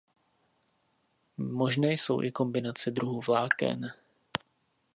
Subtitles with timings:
[1.37, 3.93] Možné jsou i kombinace druhů vláken.